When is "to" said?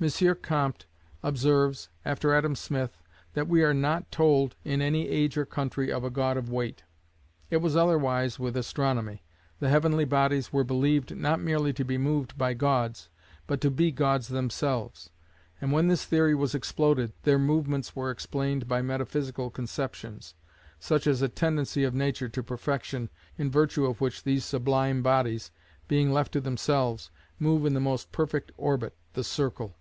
11.72-11.84, 13.62-13.70, 22.28-22.42, 26.32-26.42